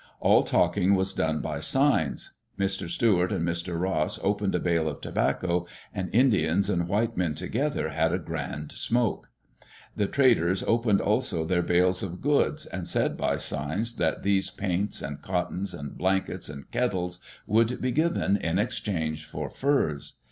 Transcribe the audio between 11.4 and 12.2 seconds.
their bale of